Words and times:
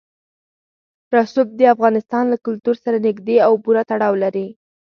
رسوب 1.15 1.47
د 1.59 1.61
افغانستان 1.73 2.23
له 2.33 2.37
کلتور 2.45 2.75
سره 2.83 2.97
نږدې 3.07 3.37
او 3.47 3.53
پوره 3.63 3.83
تړاو 3.91 4.13
لري. 4.23 4.47